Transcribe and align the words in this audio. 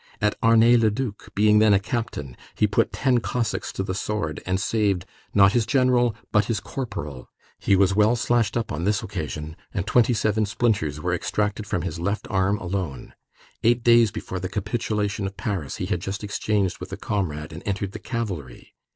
At 0.19 0.33
Arnay 0.41 0.77
Le 0.81 0.89
Duc, 0.89 1.29
being 1.35 1.59
then 1.59 1.75
a 1.75 1.79
captain, 1.79 2.35
he 2.55 2.65
put 2.65 2.91
ten 2.91 3.19
Cossacks 3.19 3.71
to 3.73 3.83
the 3.83 3.93
sword, 3.93 4.41
and 4.47 4.59
saved, 4.59 5.05
not 5.35 5.51
his 5.51 5.67
general, 5.67 6.15
but 6.31 6.45
his 6.45 6.59
corporal. 6.59 7.29
He 7.59 7.75
was 7.75 7.93
well 7.95 8.15
slashed 8.15 8.57
up 8.57 8.71
on 8.71 8.83
this 8.83 9.03
occasion, 9.03 9.55
and 9.75 9.85
twenty 9.85 10.15
seven 10.15 10.47
splinters 10.47 10.99
were 10.99 11.13
extracted 11.13 11.67
from 11.67 11.83
his 11.83 11.99
left 11.99 12.25
arm 12.31 12.57
alone. 12.57 13.13
Eight 13.61 13.83
days 13.83 14.09
before 14.09 14.39
the 14.39 14.49
capitulation 14.49 15.27
of 15.27 15.37
Paris 15.37 15.75
he 15.75 15.85
had 15.85 16.01
just 16.01 16.23
exchanged 16.23 16.79
with 16.79 16.91
a 16.91 16.97
comrade 16.97 17.53
and 17.53 17.61
entered 17.67 17.91
the 17.91 17.99
cavalry. 17.99 18.73